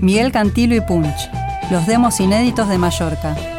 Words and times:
Miguel 0.00 0.30
Cantilo 0.32 0.74
y 0.74 0.80
Punch, 0.80 1.30
los 1.70 1.86
demos 1.86 2.20
inéditos 2.20 2.68
de 2.68 2.78
Mallorca. 2.78 3.57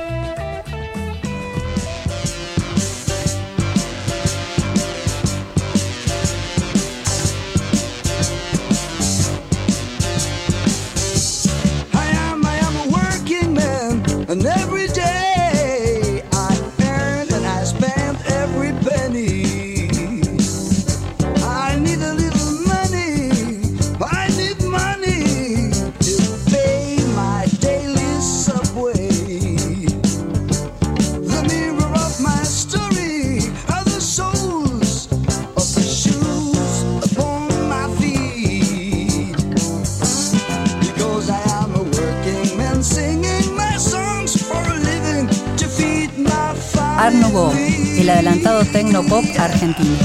El 48.09 48.27
adelantado 48.27 48.65
Tecnopop 48.65 49.23
argentino. 49.37 49.95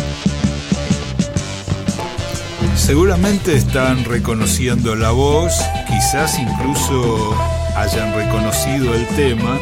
Seguramente 2.77 3.55
están 3.57 4.05
reconociendo 4.05 4.95
la 4.95 5.11
voz, 5.11 5.55
quizás 5.87 6.39
incluso 6.39 7.35
hayan 7.77 8.15
reconocido 8.15 8.95
el 8.95 9.07
tema, 9.09 9.59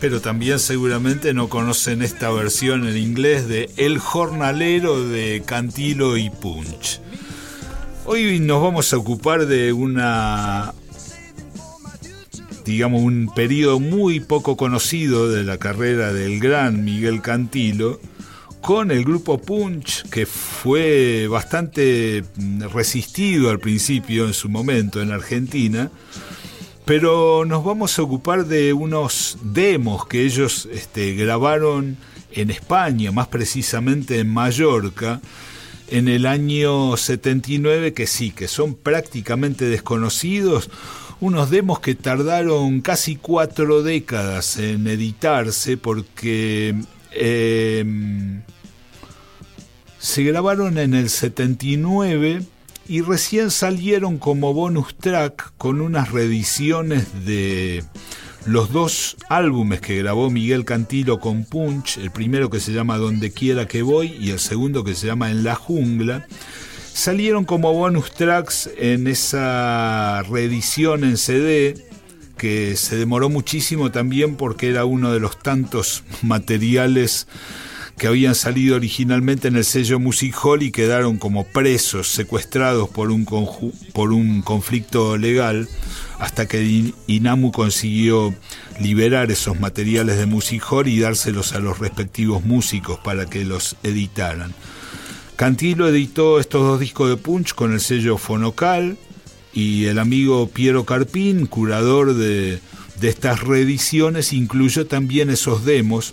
pero 0.00 0.22
también 0.22 0.58
seguramente 0.58 1.34
no 1.34 1.48
conocen 1.48 2.00
esta 2.00 2.30
versión 2.30 2.88
en 2.88 2.96
inglés 2.96 3.46
de 3.46 3.68
El 3.76 3.98
Jornalero 3.98 5.06
de 5.06 5.42
Cantilo 5.44 6.16
y 6.16 6.30
Punch. 6.30 7.00
Hoy 8.06 8.40
nos 8.40 8.62
vamos 8.62 8.90
a 8.94 8.96
ocupar 8.96 9.46
de 9.46 9.74
una 9.74 10.72
digamos, 12.64 13.02
un 13.02 13.30
periodo 13.34 13.80
muy 13.80 14.20
poco 14.20 14.56
conocido 14.56 15.30
de 15.30 15.44
la 15.44 15.58
carrera 15.58 16.12
del 16.12 16.40
gran 16.40 16.84
Miguel 16.84 17.22
Cantilo, 17.22 18.00
con 18.60 18.90
el 18.90 19.04
grupo 19.04 19.38
Punch, 19.38 20.08
que 20.10 20.26
fue 20.26 21.26
bastante 21.28 22.24
mm, 22.36 22.64
resistido 22.72 23.50
al 23.50 23.58
principio 23.58 24.26
en 24.26 24.34
su 24.34 24.48
momento 24.48 25.00
en 25.00 25.12
Argentina, 25.12 25.90
pero 26.84 27.44
nos 27.46 27.64
vamos 27.64 27.98
a 27.98 28.02
ocupar 28.02 28.46
de 28.46 28.72
unos 28.72 29.38
demos 29.42 30.06
que 30.06 30.24
ellos 30.24 30.68
este, 30.72 31.14
grabaron 31.14 31.96
en 32.32 32.50
España, 32.50 33.12
más 33.12 33.28
precisamente 33.28 34.18
en 34.18 34.28
Mallorca, 34.32 35.20
en 35.88 36.08
el 36.08 36.26
año 36.26 36.96
79, 36.96 37.92
que 37.92 38.06
sí, 38.06 38.30
que 38.30 38.48
son 38.48 38.74
prácticamente 38.74 39.66
desconocidos, 39.66 40.70
unos 41.20 41.50
demos 41.50 41.80
que 41.80 41.94
tardaron 41.94 42.80
casi 42.80 43.16
cuatro 43.16 43.82
décadas 43.82 44.56
en 44.56 44.86
editarse 44.86 45.76
porque 45.76 46.74
em, 47.12 48.42
se 49.98 50.22
grabaron 50.22 50.78
en 50.78 50.94
el 50.94 51.10
79 51.10 52.42
y 52.88 53.02
recién 53.02 53.50
salieron 53.50 54.18
como 54.18 54.54
bonus 54.54 54.96
track 54.96 55.52
con 55.58 55.80
unas 55.80 56.10
reediciones 56.10 57.24
de 57.26 57.84
los 58.46 58.72
dos 58.72 59.16
álbumes 59.28 59.82
que 59.82 59.98
grabó 59.98 60.30
Miguel 60.30 60.64
Cantilo 60.64 61.20
con 61.20 61.44
Punch, 61.44 61.98
el 61.98 62.10
primero 62.10 62.48
que 62.48 62.60
se 62.60 62.72
llama 62.72 62.96
Donde 62.96 63.30
quiera 63.30 63.68
que 63.68 63.82
voy 63.82 64.16
y 64.18 64.30
el 64.30 64.38
segundo 64.38 64.82
que 64.82 64.94
se 64.94 65.06
llama 65.06 65.30
En 65.30 65.44
la 65.44 65.54
jungla 65.54 66.26
salieron 67.00 67.46
como 67.46 67.72
bonus 67.72 68.12
tracks 68.12 68.68
en 68.76 69.06
esa 69.06 70.22
reedición 70.24 71.02
en 71.02 71.16
CD 71.16 71.82
que 72.36 72.76
se 72.76 72.96
demoró 72.96 73.30
muchísimo 73.30 73.90
también 73.90 74.36
porque 74.36 74.68
era 74.68 74.84
uno 74.84 75.10
de 75.10 75.18
los 75.18 75.38
tantos 75.38 76.04
materiales 76.20 77.26
que 77.96 78.06
habían 78.06 78.34
salido 78.34 78.76
originalmente 78.76 79.48
en 79.48 79.56
el 79.56 79.64
sello 79.64 79.98
Music 79.98 80.36
Hall 80.42 80.62
y 80.62 80.72
quedaron 80.72 81.16
como 81.16 81.44
presos, 81.44 82.08
secuestrados 82.08 82.90
por 82.90 83.10
un, 83.10 83.24
por 83.94 84.12
un 84.12 84.42
conflicto 84.42 85.16
legal, 85.16 85.70
hasta 86.18 86.46
que 86.46 86.92
Inamu 87.06 87.50
consiguió 87.50 88.34
liberar 88.78 89.30
esos 89.30 89.58
materiales 89.58 90.18
de 90.18 90.26
Music 90.26 90.62
Hall 90.70 90.86
y 90.86 91.00
dárselos 91.00 91.54
a 91.54 91.60
los 91.60 91.78
respectivos 91.78 92.44
músicos 92.44 92.98
para 92.98 93.24
que 93.24 93.46
los 93.46 93.76
editaran. 93.82 94.54
Cantilo 95.40 95.88
editó 95.88 96.38
estos 96.38 96.60
dos 96.60 96.78
discos 96.78 97.08
de 97.08 97.16
Punch 97.16 97.54
con 97.54 97.72
el 97.72 97.80
sello 97.80 98.18
Fonocal 98.18 98.98
y 99.54 99.86
el 99.86 99.98
amigo 99.98 100.50
Piero 100.50 100.84
Carpín, 100.84 101.46
curador 101.46 102.12
de, 102.12 102.58
estas 103.00 103.40
reediciones, 103.40 104.34
incluyó 104.34 104.86
también 104.86 105.30
esos 105.30 105.64
demos 105.64 106.12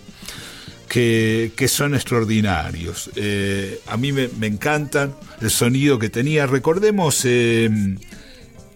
que, 0.88 1.52
son 1.68 1.94
extraordinarios. 1.94 3.10
Eh, 3.18 3.82
a 3.88 3.98
mí 3.98 4.14
me, 4.14 4.30
encantan 4.44 5.14
el 5.42 5.50
sonido 5.50 6.00
que 6.00 6.08
tenía. 6.10 6.48
Recordemos, 6.48 7.24
eh, 7.26 7.70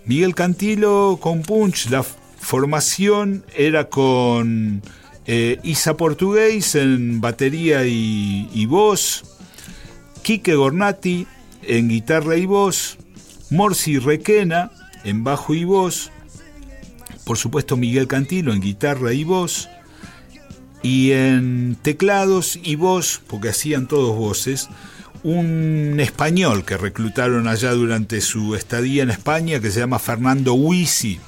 Miguel 0.03 0.35
Cantilo 0.35 1.17
con 1.21 1.43
Punch, 1.43 1.89
la 1.89 2.03
formación 2.03 3.45
era 3.55 3.87
con 3.87 4.81
eh, 5.27 5.59
Isa 5.63 5.95
Portugués 5.95 6.75
en 6.75 7.21
batería 7.21 7.85
y 7.85 8.65
voz, 8.65 9.30
Quique 10.23 10.55
Gornati 10.55 11.27
en 11.63 11.89
guitarra 11.89 12.37
y 12.37 12.45
voz, 12.45 12.97
Morsi 13.49 13.99
Requena 13.99 14.71
en 15.03 15.23
bajo 15.23 15.53
y 15.53 15.63
voz, 15.63 16.11
por 17.25 17.37
supuesto 17.37 17.77
Miguel 17.77 18.07
Cantilo 18.07 18.53
en 18.53 18.61
guitarra 18.61 19.13
y 19.13 19.23
voz, 19.23 19.69
y 20.83 21.11
en 21.11 21.77
teclados 21.81 22.59
y 22.61 22.75
voz, 22.75 23.21
porque 23.27 23.49
hacían 23.49 23.87
todos 23.87 24.15
voces, 24.15 24.69
un 25.23 25.97
español 25.99 26.65
que 26.65 26.77
reclutaron 26.77 27.47
allá 27.47 27.71
durante 27.71 28.21
su 28.21 28.55
estadía 28.55 29.03
en 29.03 29.11
España 29.11 29.59
que 29.59 29.69
se 29.69 29.79
llama 29.79 29.99
Fernando 29.99 30.53
Huisi 30.53 31.19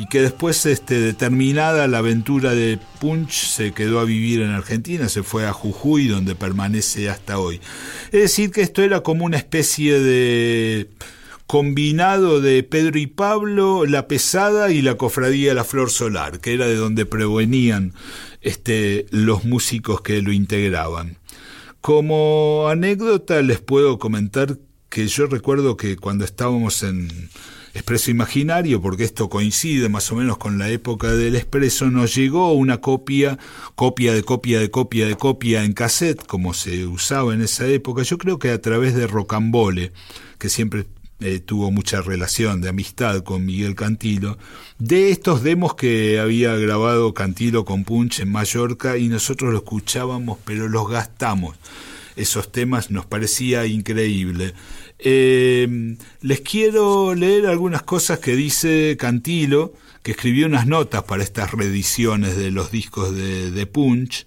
y 0.00 0.06
que 0.06 0.22
después, 0.22 0.64
este, 0.64 0.98
determinada 0.98 1.86
la 1.86 1.98
aventura 1.98 2.54
de 2.54 2.78
Punch, 3.00 3.48
se 3.48 3.72
quedó 3.72 4.00
a 4.00 4.04
vivir 4.04 4.40
en 4.40 4.48
Argentina, 4.48 5.10
se 5.10 5.22
fue 5.22 5.46
a 5.46 5.52
Jujuy, 5.52 6.08
donde 6.08 6.34
permanece 6.34 7.10
hasta 7.10 7.38
hoy. 7.38 7.60
Es 8.06 8.22
decir, 8.22 8.50
que 8.50 8.62
esto 8.62 8.82
era 8.82 9.02
como 9.02 9.26
una 9.26 9.36
especie 9.36 10.00
de 10.00 10.88
combinado 11.46 12.40
de 12.40 12.62
Pedro 12.62 12.98
y 12.98 13.08
Pablo, 13.08 13.84
La 13.84 14.08
Pesada 14.08 14.72
y 14.72 14.80
la 14.80 14.94
Cofradía 14.94 15.52
la 15.52 15.64
Flor 15.64 15.90
Solar, 15.90 16.40
que 16.40 16.54
era 16.54 16.66
de 16.66 16.76
donde 16.76 17.04
prevenían 17.04 17.92
este, 18.40 19.04
los 19.10 19.44
músicos 19.44 20.00
que 20.00 20.22
lo 20.22 20.32
integraban. 20.32 21.18
Como 21.82 22.68
anécdota 22.70 23.42
les 23.42 23.60
puedo 23.60 23.98
comentar 23.98 24.56
que 24.88 25.08
yo 25.08 25.26
recuerdo 25.26 25.76
que 25.76 25.96
cuando 25.98 26.24
estábamos 26.24 26.82
en 26.84 27.28
Expreso 27.72 28.10
Imaginario, 28.10 28.80
porque 28.80 29.04
esto 29.04 29.28
coincide 29.28 29.88
más 29.88 30.10
o 30.10 30.16
menos 30.16 30.38
con 30.38 30.58
la 30.58 30.68
época 30.70 31.12
del 31.12 31.36
Expreso, 31.36 31.90
nos 31.90 32.14
llegó 32.14 32.52
una 32.52 32.80
copia, 32.80 33.38
copia 33.76 34.12
de 34.12 34.24
copia 34.24 34.58
de 34.58 34.70
copia 34.70 35.06
de 35.06 35.14
copia 35.14 35.64
en 35.64 35.72
cassette, 35.72 36.26
como 36.26 36.52
se 36.52 36.86
usaba 36.86 37.32
en 37.32 37.42
esa 37.42 37.66
época, 37.66 38.02
yo 38.02 38.18
creo 38.18 38.38
que 38.38 38.50
a 38.50 38.60
través 38.60 38.94
de 38.94 39.06
Rocambole, 39.06 39.92
que 40.38 40.48
siempre 40.48 40.86
eh, 41.20 41.38
tuvo 41.38 41.70
mucha 41.70 42.00
relación 42.00 42.62
de 42.62 42.70
amistad 42.70 43.22
con 43.22 43.44
Miguel 43.44 43.74
Cantilo, 43.74 44.38
de 44.78 45.10
estos 45.10 45.42
demos 45.42 45.74
que 45.74 46.18
había 46.18 46.56
grabado 46.56 47.12
Cantilo 47.12 47.64
con 47.66 47.84
Punch 47.84 48.20
en 48.20 48.32
Mallorca 48.32 48.96
y 48.96 49.08
nosotros 49.08 49.52
lo 49.52 49.58
escuchábamos, 49.58 50.38
pero 50.44 50.66
los 50.66 50.88
gastamos. 50.88 51.56
Esos 52.16 52.50
temas 52.50 52.90
nos 52.90 53.06
parecía 53.06 53.66
increíble. 53.66 54.54
Eh, 55.02 55.96
les 56.20 56.40
quiero 56.40 57.14
leer 57.14 57.46
algunas 57.46 57.82
cosas 57.82 58.18
que 58.18 58.36
dice 58.36 58.96
Cantilo, 58.98 59.72
que 60.02 60.12
escribió 60.12 60.46
unas 60.46 60.66
notas 60.66 61.04
para 61.04 61.22
estas 61.22 61.52
reediciones 61.52 62.36
de 62.36 62.50
los 62.50 62.70
discos 62.70 63.14
de, 63.14 63.66
Punch. 63.66 64.26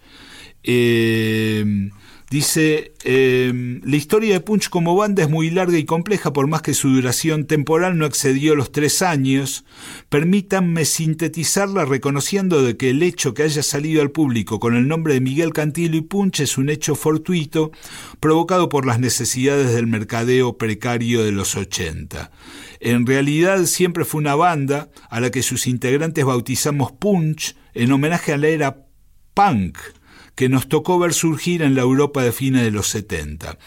Eh, 0.64 1.90
Dice, 2.30 2.94
em, 3.04 3.82
la 3.84 3.96
historia 3.96 4.34
de 4.34 4.40
Punch 4.40 4.70
como 4.70 4.96
banda 4.96 5.24
es 5.24 5.30
muy 5.30 5.50
larga 5.50 5.78
y 5.78 5.86
compleja, 5.86 6.34
por 6.34 6.48
más 6.48 6.62
que 6.62 6.74
su 6.74 6.90
duración 6.90 7.46
temporal 7.46 7.98
no 7.98 8.06
excedió 8.06 8.56
los 8.56 8.72
tres 8.72 9.02
años. 9.02 9.66
Permítanme 10.10 10.86
sintetizarla 10.86 11.86
reconociendo 11.86 12.64
de 12.64 12.76
que 12.76 12.90
el 12.90 13.04
hecho 13.04 13.34
que 13.34 13.44
haya 13.44 13.62
salido 13.62 14.02
al 14.02 14.12
público 14.12 14.60
con 14.60 14.76
el 14.76 14.88
nombre 14.88 15.14
de 15.14 15.22
Miguel 15.22 15.54
Cantilo 15.54 15.96
y 15.96 16.02
Punch 16.02 16.40
es 16.40 16.58
un 16.58 16.70
hecho 16.70 16.96
fortuito, 16.96 17.72
provocado 18.20 18.70
por 18.70 18.86
las 18.86 19.00
necesidades 19.00 19.74
del 19.74 19.88
mercadeo 19.88 20.58
precario 20.58 21.24
de 21.24 21.32
los 21.32 21.56
80. 21.56 22.32
En 22.80 23.06
realidad 23.06 23.66
siempre 23.66 24.06
fue 24.06 24.22
una 24.22 24.36
banda 24.36 24.90
a 25.10 25.20
la 25.20 25.30
que 25.30 25.44
sus 25.44 25.68
integrantes 25.68 26.26
bautizamos 26.26 26.92
Punch 26.92 27.56
en 27.74 27.92
homenaje 27.92 28.34
a 28.34 28.38
la 28.38 28.48
era 28.48 28.88
punk 29.34 29.78
que 30.36 30.50
nos 30.50 30.68
tocó 30.68 30.98
ver 31.00 31.14
surgir 31.14 31.62
en 31.62 31.76
la 31.76 31.82
Europa 31.82 32.24
de 32.24 32.32
fines 32.32 32.64
de 32.64 32.72
los 32.72 32.88
70. 32.88 33.58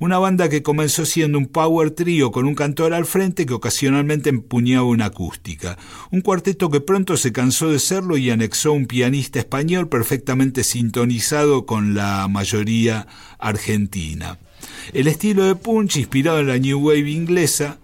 Una 0.00 0.18
banda 0.18 0.48
que 0.48 0.62
comenzó 0.62 1.04
siendo 1.04 1.38
un 1.38 1.46
power 1.46 1.90
trio 1.90 2.30
con 2.32 2.46
un 2.46 2.54
cantor 2.54 2.94
al 2.94 3.04
frente 3.04 3.46
que 3.46 3.54
ocasionalmente 3.54 4.30
empuñaba 4.30 4.86
una 4.86 5.06
acústica. 5.06 5.78
Un 6.10 6.22
cuarteto 6.22 6.70
que 6.70 6.80
pronto 6.80 7.16
se 7.16 7.32
cansó 7.32 7.70
de 7.70 7.78
serlo 7.78 8.16
y 8.16 8.30
anexó 8.30 8.72
un 8.72 8.86
pianista 8.86 9.38
español 9.38 9.88
perfectamente 9.88 10.64
sintonizado 10.64 11.66
con 11.66 11.94
la 11.94 12.26
mayoría 12.28 13.06
argentina. 13.38 14.38
El 14.92 15.08
estilo 15.08 15.44
de 15.44 15.54
punch, 15.54 15.96
inspirado 15.96 16.40
en 16.40 16.46
la 16.46 16.58
New 16.58 16.78
Wave 16.78 17.10
inglesa, 17.10 17.78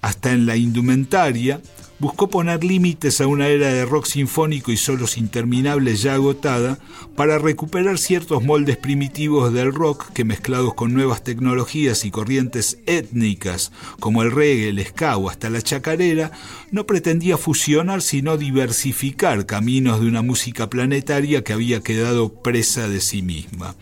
hasta 0.00 0.32
en 0.32 0.46
la 0.46 0.56
indumentaria, 0.56 1.60
buscó 1.98 2.28
poner 2.28 2.62
límites 2.62 3.20
a 3.20 3.26
una 3.26 3.48
era 3.48 3.68
de 3.68 3.84
rock 3.84 4.06
sinfónico 4.06 4.70
y 4.70 4.76
solos 4.76 5.18
interminables 5.18 6.02
ya 6.02 6.14
agotada 6.14 6.78
para 7.16 7.38
recuperar 7.38 7.98
ciertos 7.98 8.44
moldes 8.44 8.76
primitivos 8.76 9.52
del 9.52 9.72
rock 9.72 10.12
que 10.12 10.24
mezclados 10.24 10.74
con 10.74 10.94
nuevas 10.94 11.24
tecnologías 11.24 12.04
y 12.04 12.10
corrientes 12.10 12.78
étnicas 12.86 13.72
como 13.98 14.22
el 14.22 14.30
reggae, 14.30 14.68
el 14.68 14.84
ska 14.86 15.16
o 15.16 15.28
hasta 15.28 15.50
la 15.50 15.60
chacarera, 15.60 16.30
no 16.70 16.86
pretendía 16.86 17.36
fusionar 17.36 18.02
sino 18.02 18.36
diversificar 18.36 19.46
caminos 19.46 20.00
de 20.00 20.06
una 20.06 20.22
música 20.22 20.70
planetaria 20.70 21.42
que 21.42 21.52
había 21.52 21.80
quedado 21.80 22.32
presa 22.32 22.88
de 22.88 23.00
sí 23.00 23.22
misma. 23.22 23.74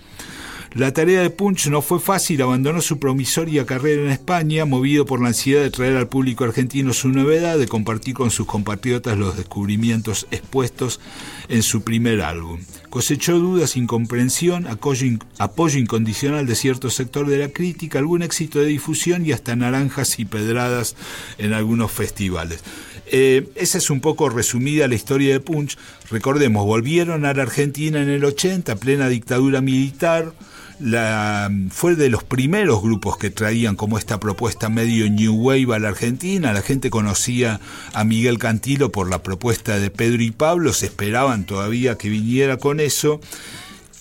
La 0.76 0.92
tarea 0.92 1.22
de 1.22 1.30
Punch 1.30 1.68
no 1.68 1.80
fue 1.80 1.98
fácil, 1.98 2.42
abandonó 2.42 2.82
su 2.82 2.98
promisoria 2.98 3.64
carrera 3.64 4.02
en 4.02 4.10
España, 4.10 4.66
movido 4.66 5.06
por 5.06 5.22
la 5.22 5.28
ansiedad 5.28 5.62
de 5.62 5.70
traer 5.70 5.96
al 5.96 6.08
público 6.08 6.44
argentino 6.44 6.92
su 6.92 7.08
novedad, 7.08 7.58
de 7.58 7.66
compartir 7.66 8.12
con 8.12 8.30
sus 8.30 8.44
compatriotas 8.44 9.16
los 9.16 9.38
descubrimientos 9.38 10.26
expuestos 10.30 11.00
en 11.48 11.62
su 11.62 11.80
primer 11.80 12.20
álbum. 12.20 12.60
Cosechó 12.90 13.38
dudas, 13.38 13.78
incomprensión, 13.78 14.66
apoyo, 14.66 15.78
incondicional 15.78 16.44
de 16.44 16.54
cierto 16.54 16.90
sector 16.90 17.26
de 17.26 17.38
la 17.38 17.48
crítica, 17.48 17.98
algún 17.98 18.20
éxito 18.20 18.58
de 18.58 18.66
difusión 18.66 19.24
y 19.24 19.32
hasta 19.32 19.56
naranjas 19.56 20.18
y 20.18 20.26
pedradas 20.26 20.94
en 21.38 21.54
algunos 21.54 21.90
festivales. 21.90 22.62
Eh, 23.06 23.48
esa 23.54 23.78
es 23.78 23.88
un 23.88 24.02
poco 24.02 24.28
resumida 24.28 24.88
la 24.88 24.94
historia 24.94 25.32
de 25.32 25.40
Punch. 25.40 25.78
Recordemos, 26.10 26.66
volvieron 26.66 27.24
a 27.24 27.32
la 27.32 27.44
Argentina 27.44 28.02
en 28.02 28.10
el 28.10 28.26
80, 28.26 28.76
plena 28.76 29.08
dictadura 29.08 29.62
militar 29.62 30.34
la, 30.78 31.50
fue 31.70 31.94
de 31.96 32.08
los 32.10 32.24
primeros 32.24 32.82
grupos 32.82 33.16
que 33.16 33.30
traían 33.30 33.76
como 33.76 33.98
esta 33.98 34.20
propuesta 34.20 34.68
medio 34.68 35.08
New 35.10 35.34
Wave 35.34 35.74
a 35.74 35.78
la 35.78 35.88
Argentina. 35.88 36.52
La 36.52 36.62
gente 36.62 36.90
conocía 36.90 37.60
a 37.94 38.04
Miguel 38.04 38.38
Cantilo 38.38 38.92
por 38.92 39.08
la 39.08 39.22
propuesta 39.22 39.78
de 39.78 39.90
Pedro 39.90 40.22
y 40.22 40.30
Pablo, 40.30 40.72
se 40.72 40.86
esperaban 40.86 41.44
todavía 41.44 41.96
que 41.96 42.08
viniera 42.08 42.58
con 42.58 42.80
eso. 42.80 43.20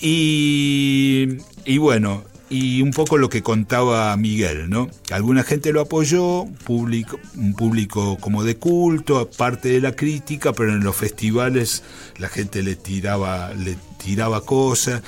Y, 0.01 1.39
bueno, 1.79 2.23
y 2.49 2.81
un 2.81 2.91
poco 2.91 3.17
lo 3.17 3.29
que 3.29 3.41
contaba 3.41 4.15
Miguel, 4.17 4.69
¿no? 4.69 4.89
Alguna 5.11 5.43
gente 5.43 5.71
lo 5.71 5.81
apoyó, 5.81 6.45
público, 6.65 7.17
un 7.35 7.53
público 7.53 8.17
como 8.19 8.43
de 8.43 8.57
culto, 8.57 9.29
parte 9.35 9.69
de 9.69 9.81
la 9.81 9.95
crítica, 9.95 10.53
pero 10.53 10.73
en 10.73 10.83
los 10.83 10.95
festivales 10.95 11.83
la 12.17 12.27
gente 12.27 12.61
le 12.61 12.75
tiraba, 12.75 13.53
le 13.53 13.77
tiraba 13.97 14.41
cosas 14.41 15.01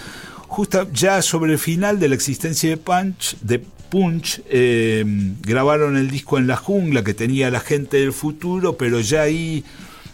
justo 0.48 0.90
ya 0.92 1.22
sobre 1.22 1.54
el 1.54 1.60
final 1.60 2.00
de 2.00 2.10
la 2.10 2.16
existencia 2.16 2.70
de 2.70 2.78
Punch, 2.78 3.38
de 3.42 3.60
Punch 3.60 4.42
eh, 4.50 5.04
grabaron 5.42 5.96
el 5.98 6.10
disco 6.10 6.38
en 6.38 6.48
la 6.48 6.58
jungla 6.58 7.04
que 7.04 7.14
tenía 7.14 7.50
la 7.52 7.60
gente 7.60 7.98
del 7.98 8.14
futuro, 8.14 8.78
pero 8.78 9.00
ya 9.00 9.22
ahí 9.22 9.64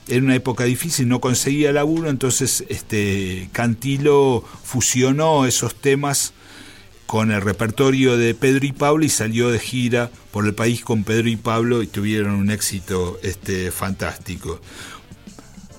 en 0.08 0.26
una 0.26 0.36
época 0.36 0.66
difícil, 0.66 1.08
no 1.08 1.22
conseguía 1.22 1.72
laburo, 1.72 2.10
entonces 2.10 2.66
este 2.70 3.50
Cantilo 3.52 4.44
fusionó 4.64 5.46
esos 5.46 5.76
temas 5.76 6.34
con 7.06 7.32
el 7.32 7.42
repertorio 7.42 8.18
de 8.18 8.34
Pedro 8.34 8.66
y 8.66 8.72
Pablo 8.72 9.06
y 9.06 9.10
salió 9.10 9.50
de 9.50 9.60
gira 9.60 10.10
por 10.32 10.46
el 10.46 10.56
país 10.56 10.84
con 10.84 11.04
Pedro 11.04 11.30
y 11.30 11.36
Pablo 11.36 11.84
y 11.84 11.88
tuvieron 11.88 12.34
un 12.34 12.50
éxito 12.50 13.20
este, 13.22 13.72
fantástico. 13.72 14.60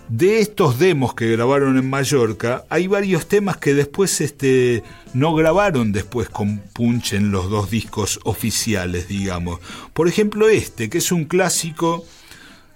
De 0.08 0.40
estos 0.40 0.78
demos 0.78 1.14
que 1.14 1.30
grabaron 1.32 1.78
en 1.78 1.88
Mallorca, 1.88 2.64
hay 2.68 2.86
varios 2.86 3.26
temas 3.26 3.56
que 3.56 3.72
después 3.72 4.20
este, 4.20 4.82
no 5.14 5.34
grabaron 5.34 5.92
después 5.92 6.28
con 6.28 6.58
Punch 6.58 7.14
en 7.14 7.30
los 7.30 7.48
dos 7.48 7.70
discos 7.70 8.20
oficiales, 8.24 9.08
digamos. 9.08 9.60
Por 9.94 10.06
ejemplo, 10.06 10.48
este, 10.50 10.90
que 10.90 10.98
es 10.98 11.10
un 11.10 11.24
clásico 11.24 12.04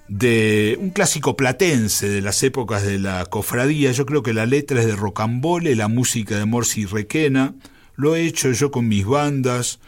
de 0.08 0.78
un 0.80 0.88
clásico 0.88 1.36
platense 1.36 2.08
de 2.08 2.22
las 2.22 2.42
épocas 2.42 2.82
de 2.82 2.98
la 2.98 3.26
cofradía. 3.26 3.92
Yo 3.92 4.06
creo 4.06 4.22
que 4.22 4.32
la 4.32 4.46
letra 4.46 4.80
es 4.80 4.86
de 4.86 4.96
Rocambole, 4.96 5.76
la 5.76 5.88
música 5.88 6.38
de 6.38 6.46
Morsi 6.46 6.86
Requena. 6.86 7.54
Lo 7.94 8.16
he 8.16 8.24
hecho 8.24 8.50
yo 8.52 8.70
con 8.70 8.88
mis 8.88 9.04
bandas. 9.04 9.80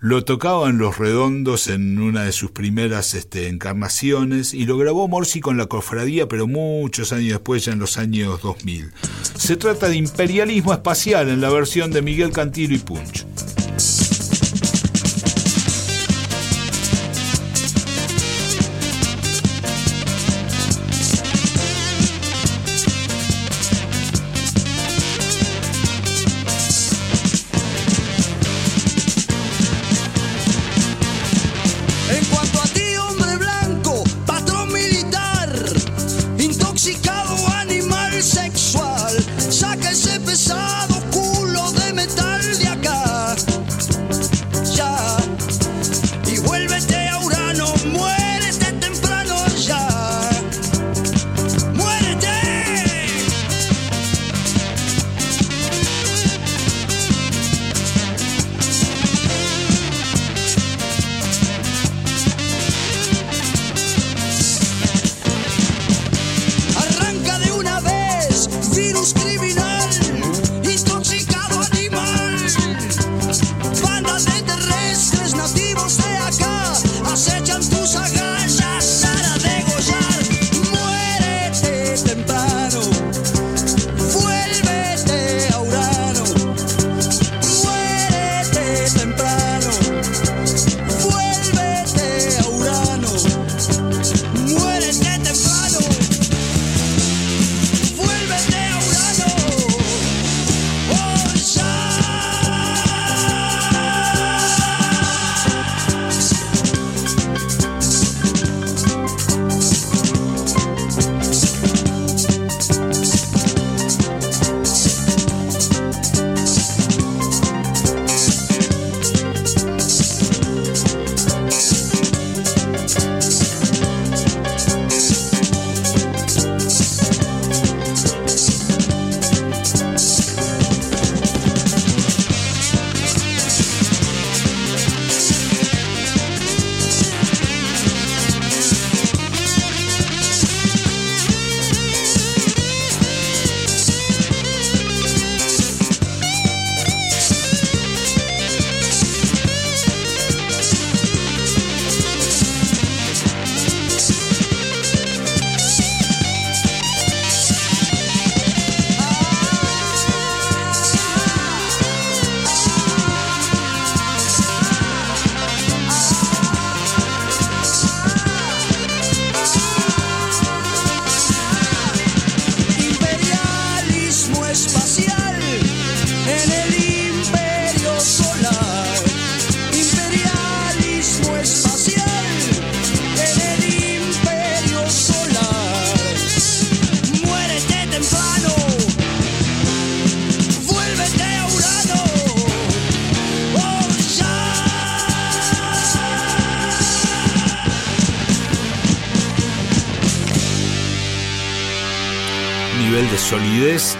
Lo 0.00 0.24
tocaban 0.24 0.78
Los 0.78 0.96
Redondos 0.98 1.66
en 1.66 1.98
una 1.98 2.22
de 2.22 2.30
sus 2.30 2.52
primeras 2.52 3.14
este, 3.14 3.48
encarnaciones 3.48 4.54
y 4.54 4.64
lo 4.64 4.78
grabó 4.78 5.08
Morsi 5.08 5.40
con 5.40 5.56
la 5.56 5.66
cofradía, 5.66 6.28
pero 6.28 6.46
muchos 6.46 7.12
años 7.12 7.30
después, 7.30 7.64
ya 7.64 7.72
en 7.72 7.80
los 7.80 7.98
años 7.98 8.40
2000. 8.40 8.92
Se 9.34 9.56
trata 9.56 9.88
de 9.88 9.96
imperialismo 9.96 10.72
espacial 10.72 11.28
en 11.28 11.40
la 11.40 11.50
versión 11.50 11.90
de 11.90 12.02
Miguel 12.02 12.30
Cantilo 12.30 12.76
y 12.76 12.78
Punch. 12.78 13.26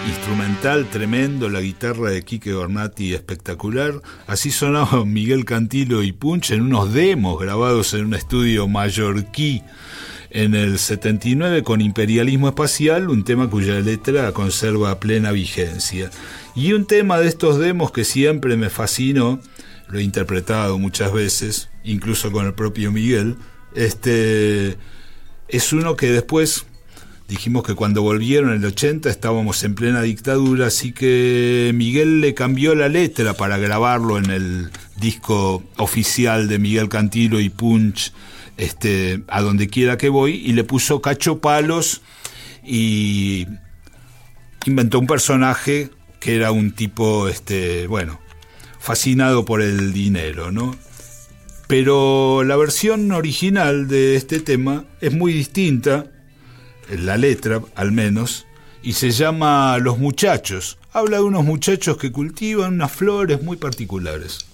Instrumental 0.07 0.89
tremendo, 0.89 1.49
la 1.49 1.59
guitarra 1.59 2.11
de 2.11 2.23
Quique 2.23 2.53
Gornati 2.53 3.13
espectacular. 3.13 4.01
Así 4.25 4.51
sonaba 4.51 5.03
Miguel 5.05 5.43
Cantilo 5.43 6.01
y 6.01 6.13
Punch 6.13 6.51
en 6.51 6.61
unos 6.61 6.93
demos 6.93 7.37
grabados 7.41 7.93
en 7.93 8.05
un 8.05 8.13
estudio 8.13 8.69
mallorquí 8.69 9.61
en 10.29 10.55
el 10.55 10.79
79 10.79 11.63
con 11.63 11.81
Imperialismo 11.81 12.47
Espacial, 12.47 13.09
un 13.09 13.25
tema 13.25 13.49
cuya 13.49 13.81
letra 13.81 14.31
conserva 14.31 14.97
plena 15.01 15.33
vigencia. 15.33 16.09
Y 16.55 16.71
un 16.71 16.85
tema 16.85 17.19
de 17.19 17.27
estos 17.27 17.59
demos 17.59 17.91
que 17.91 18.05
siempre 18.05 18.55
me 18.55 18.69
fascinó, 18.69 19.41
lo 19.89 19.99
he 19.99 20.03
interpretado 20.03 20.79
muchas 20.79 21.11
veces, 21.11 21.69
incluso 21.83 22.31
con 22.31 22.45
el 22.45 22.53
propio 22.53 22.93
Miguel, 22.93 23.35
este 23.75 24.77
es 25.49 25.73
uno 25.73 25.97
que 25.97 26.11
después 26.11 26.65
dijimos 27.29 27.63
que 27.63 27.75
cuando 27.75 28.01
volvieron 28.01 28.49
en 28.49 28.57
el 28.57 28.65
80 28.65 29.07
estábamos 29.07 29.63
en 29.63 29.75
plena 29.75 30.01
dictadura, 30.01 30.67
así 30.67 30.91
que 30.91 31.71
Miguel 31.75 32.21
le 32.21 32.33
cambió 32.33 32.73
la 32.73 32.89
letra 32.89 33.35
para 33.35 33.57
grabarlo 33.59 34.17
en 34.17 34.31
el 34.31 34.71
disco 34.99 35.63
oficial 35.77 36.47
de 36.47 36.57
Miguel 36.57 36.89
Cantilo 36.89 37.39
y 37.39 37.49
Punch, 37.49 38.13
este, 38.57 39.21
a 39.27 39.41
donde 39.41 39.67
quiera 39.67 39.97
que 39.97 40.09
voy, 40.09 40.41
y 40.43 40.53
le 40.53 40.63
puso 40.63 41.01
cacho 41.01 41.39
palos 41.39 42.01
y 42.65 43.45
inventó 44.65 44.99
un 44.99 45.07
personaje 45.07 45.91
que 46.19 46.35
era 46.35 46.51
un 46.51 46.71
tipo, 46.71 47.27
este, 47.27 47.85
bueno, 47.85 48.19
fascinado 48.79 49.45
por 49.45 49.61
el 49.61 49.93
dinero, 49.93 50.51
¿no? 50.51 50.75
Pero 51.67 52.43
la 52.43 52.55
versión 52.55 53.11
original 53.11 53.87
de 53.87 54.15
este 54.15 54.39
tema 54.39 54.85
es 54.99 55.13
muy 55.13 55.31
distinta, 55.31 56.07
la 56.89 57.17
letra 57.17 57.61
al 57.75 57.91
menos, 57.91 58.47
y 58.81 58.93
se 58.93 59.11
llama 59.11 59.77
Los 59.77 59.97
Muchachos. 59.97 60.77
Habla 60.91 61.17
de 61.17 61.23
unos 61.23 61.43
muchachos 61.43 61.97
que 61.97 62.11
cultivan 62.11 62.73
unas 62.73 62.91
flores 62.91 63.43
muy 63.43 63.57
particulares. 63.57 64.45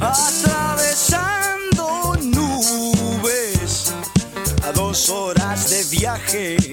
Atravesando 0.00 2.16
nubes 2.22 3.92
a 4.62 4.72
dos 4.72 5.10
horas 5.10 5.70
de 5.70 5.96
viaje 5.96 6.67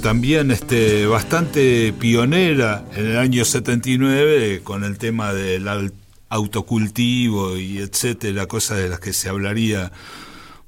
también 0.00 0.50
este, 0.50 1.06
bastante 1.06 1.92
pionera 1.92 2.84
en 2.94 3.06
el 3.06 3.16
año 3.16 3.44
79 3.44 4.60
con 4.62 4.84
el 4.84 4.96
tema 4.96 5.32
del 5.32 5.66
autocultivo 6.28 7.56
y 7.56 7.78
etcétera, 7.78 8.46
cosas 8.46 8.78
de 8.78 8.88
las 8.88 9.00
que 9.00 9.12
se 9.12 9.28
hablaría 9.28 9.90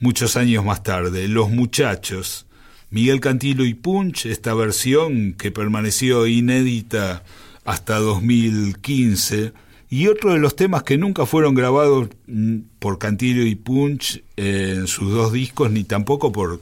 muchos 0.01 0.37
años 0.37 0.65
más 0.65 0.83
tarde. 0.83 1.29
Los 1.29 1.51
muchachos, 1.51 2.47
Miguel 2.91 3.21
Cantilo 3.21 3.65
y 3.65 3.75
Punch, 3.75 4.27
esta 4.27 4.53
versión 4.55 5.35
que 5.35 5.53
permaneció 5.53 6.27
inédita 6.27 7.23
hasta 7.65 7.99
2015. 7.99 9.53
Y 9.91 10.09
otro 10.09 10.33
de 10.33 10.39
los 10.39 10.57
temas 10.57 10.83
que 10.83 10.99
nunca 10.99 11.27
fueron 11.27 11.55
grabados 11.55 12.09
mm, 12.27 12.59
por 12.79 12.99
Cantilo 12.99 13.43
y 13.43 13.55
Punch 13.55 14.25
en 14.37 14.87
sus 14.87 15.12
dos 15.12 15.33
discos, 15.33 15.71
ni 15.71 15.85
tampoco 15.85 16.33
por 16.33 16.61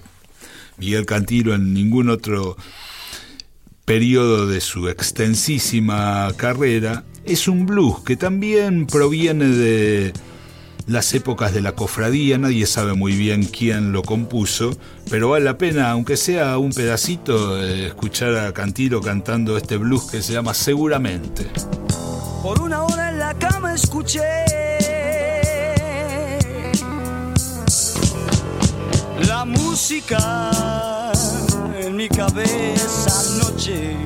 Miguel 0.80 1.04
Cantilo 1.04 1.54
en 1.54 1.74
ningún 1.74 2.08
otro 2.08 2.56
periodo 3.84 4.46
de 4.46 4.62
su 4.62 4.88
extensísima 4.88 6.32
carrera, 6.36 7.04
es 7.24 7.48
un 7.48 7.66
blues 7.66 8.00
que 8.00 8.16
también 8.16 8.86
proviene 8.86 9.44
de 9.44 10.12
las 10.86 11.12
épocas 11.12 11.52
de 11.52 11.60
la 11.60 11.72
cofradía, 11.72 12.38
nadie 12.38 12.64
sabe 12.64 12.94
muy 12.94 13.14
bien 13.14 13.44
quién 13.44 13.92
lo 13.92 14.02
compuso, 14.02 14.74
pero 15.10 15.28
vale 15.28 15.44
la 15.44 15.58
pena, 15.58 15.90
aunque 15.90 16.16
sea 16.16 16.56
un 16.56 16.72
pedacito, 16.72 17.62
eh, 17.62 17.88
escuchar 17.88 18.34
a 18.36 18.52
Cantilo 18.54 19.02
cantando 19.02 19.58
este 19.58 19.76
blues 19.76 20.10
que 20.10 20.22
se 20.22 20.32
llama 20.32 20.54
Seguramente. 20.54 21.46
Por 22.42 22.62
una 22.62 22.84
hora 22.84 23.10
en 23.10 23.18
la 23.18 23.34
cama 23.34 23.74
escuché 23.74 24.22
la 29.40 29.46
música 29.46 30.50
en 31.80 31.96
mi 31.96 32.08
cabeza 32.10 33.10
anoche. 33.20 33.96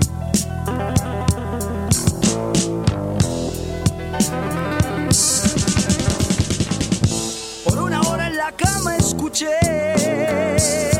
Por 7.64 7.78
una 7.82 8.00
hora 8.02 8.28
en 8.28 8.36
la 8.36 8.52
cama 8.52 8.96
escuché 8.96 10.93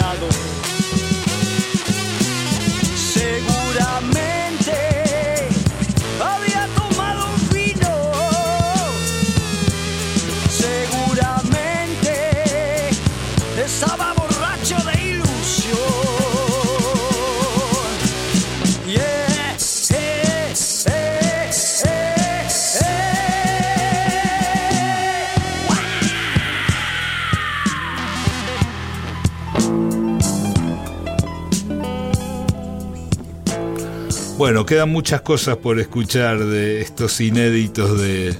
alucinado. 0.00 0.29
Bueno, 34.40 34.64
quedan 34.64 34.88
muchas 34.88 35.20
cosas 35.20 35.58
por 35.58 35.78
escuchar 35.78 36.42
de 36.42 36.80
estos 36.80 37.20
inéditos 37.20 38.00
de 38.00 38.34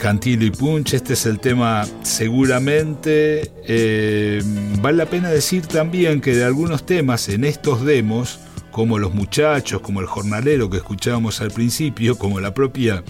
Cantilo 0.00 0.46
y 0.46 0.50
Punch. 0.50 0.94
Este 0.94 1.12
es 1.12 1.26
el 1.26 1.40
tema 1.40 1.86
seguramente. 2.00 3.52
Eh, 3.68 4.42
vale 4.80 4.96
la 4.96 5.04
pena 5.04 5.28
decir 5.28 5.66
también 5.66 6.22
que 6.22 6.34
de 6.34 6.44
algunos 6.44 6.86
temas 6.86 7.28
en 7.28 7.44
estos 7.44 7.84
demos, 7.84 8.38
como 8.70 8.98
Los 8.98 9.12
Muchachos, 9.12 9.82
como 9.82 10.00
El 10.00 10.06
Jornalero 10.06 10.70
que 10.70 10.78
escuchábamos 10.78 11.42
al 11.42 11.50
principio, 11.50 12.16
como 12.16 12.40
la 12.40 12.54
propia 12.54 13.04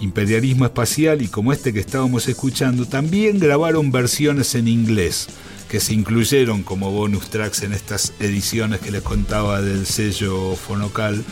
Imperialismo 0.00 0.66
Espacial 0.66 1.22
y 1.22 1.28
como 1.28 1.54
este 1.54 1.72
que 1.72 1.80
estábamos 1.80 2.28
escuchando, 2.28 2.84
también 2.84 3.38
grabaron 3.38 3.90
versiones 3.90 4.54
en 4.56 4.68
inglés 4.68 5.28
que 5.74 5.80
se 5.80 5.92
incluyeron 5.92 6.62
como 6.62 6.92
bonus 6.92 7.30
tracks 7.30 7.64
en 7.64 7.72
estas 7.72 8.12
ediciones 8.20 8.78
que 8.78 8.92
les 8.92 9.02
contaba 9.02 9.60
del 9.60 9.86
sello 9.86 10.54
Fonocal, 10.54 11.24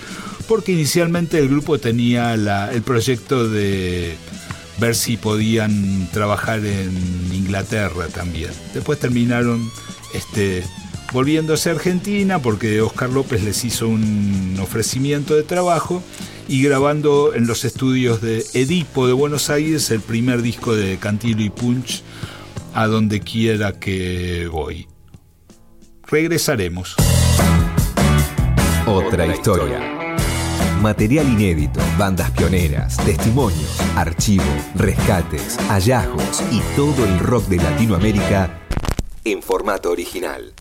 porque 0.48 0.72
inicialmente 0.72 1.38
el 1.38 1.48
grupo 1.48 1.78
tenía 1.78 2.34
el 2.34 2.82
proyecto 2.82 3.48
de 3.48 4.16
ver 4.80 4.96
si 4.96 5.16
podían 5.16 6.08
trabajar 6.12 6.58
en 6.66 6.90
Inglaterra 7.32 8.08
también. 8.08 8.50
Después 8.74 8.98
terminaron 8.98 9.70
este, 10.12 10.64
volviéndose 11.12 11.70
a 11.70 11.74
Argentina 11.74 12.40
porque 12.40 12.80
Oscar 12.80 13.10
López 13.10 13.44
les 13.44 13.64
hizo 13.64 13.86
un 13.86 14.58
ofrecimiento 14.60 15.36
de 15.36 15.44
trabajo 15.44 16.02
y 16.48 16.64
grabando 16.64 17.32
en 17.32 17.46
los 17.46 17.64
estudios 17.64 18.20
de 18.20 18.44
Edipo 18.54 19.06
de 19.06 19.12
Buenos 19.12 19.50
Aires 19.50 19.88
el 19.92 20.00
primer 20.00 20.42
disco 20.42 20.74
de 20.74 20.96
Cantilo 20.96 21.42
y 21.42 21.50
Punch 21.50 22.02
a 22.74 22.86
donde 22.86 23.20
quiera 23.20 23.78
que 23.78 24.48
voy. 24.50 24.88
Regresaremos. 26.06 26.96
Otra 28.86 29.26
historia. 29.26 29.78
Material 30.80 31.28
inédito, 31.28 31.80
bandas 31.96 32.30
pioneras, 32.32 32.96
testimonios, 32.96 33.80
archivo, 33.96 34.44
rescates, 34.74 35.56
hallazgos 35.68 36.42
y 36.50 36.60
todo 36.74 37.04
el 37.04 37.18
rock 37.20 37.46
de 37.46 37.56
Latinoamérica 37.58 38.58
en 39.24 39.42
formato 39.42 39.90
original. 39.90 40.52